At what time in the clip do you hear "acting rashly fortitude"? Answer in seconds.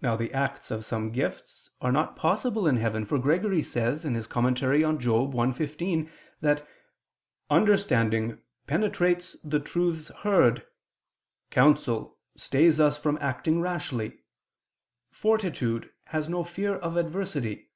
13.20-15.90